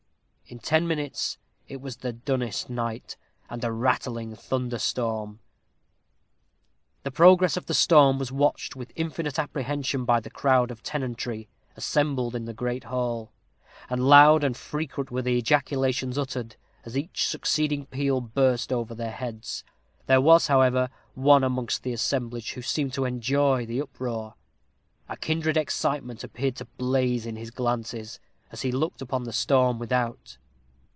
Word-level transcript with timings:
In 0.51 0.59
ten 0.59 0.85
minutes 0.85 1.37
it 1.69 1.79
was 1.79 1.95
dunnest 1.95 2.69
night, 2.69 3.15
and 3.49 3.63
a 3.63 3.71
rattling 3.71 4.35
thunder 4.35 4.77
storm. 4.79 5.39
The 7.03 7.11
progress 7.11 7.55
of 7.55 7.67
the 7.67 7.73
storm 7.73 8.19
was 8.19 8.33
watched 8.33 8.75
with 8.75 8.91
infinite 8.97 9.39
apprehension 9.39 10.03
by 10.03 10.19
the 10.19 10.29
crowd 10.29 10.69
of 10.69 10.83
tenantry 10.83 11.47
assembled 11.77 12.35
in 12.35 12.43
the 12.43 12.53
great 12.53 12.83
hall; 12.83 13.31
and 13.89 14.03
loud 14.09 14.43
and 14.43 14.57
frequent 14.57 15.09
were 15.09 15.21
the 15.21 15.37
ejaculations 15.37 16.17
uttered, 16.17 16.57
as 16.83 16.97
each 16.97 17.25
succeeding 17.29 17.85
peal 17.85 18.19
burst 18.19 18.73
over 18.73 18.93
their 18.93 19.11
heads. 19.13 19.63
There 20.05 20.19
was, 20.19 20.47
however, 20.47 20.89
one 21.13 21.45
amongst 21.45 21.83
the 21.83 21.93
assemblage 21.93 22.51
who 22.51 22.61
seemed 22.61 22.91
to 22.95 23.05
enjoy 23.05 23.65
the 23.65 23.79
uproar. 23.81 24.35
A 25.07 25.15
kindred 25.15 25.55
excitement 25.55 26.25
appeared 26.25 26.57
to 26.57 26.65
blaze 26.65 27.25
in 27.25 27.37
his 27.37 27.51
glances, 27.51 28.19
as 28.51 28.63
he 28.63 28.71
looked 28.73 29.01
upon 29.01 29.23
the 29.23 29.31
storm 29.31 29.79
without. 29.79 30.37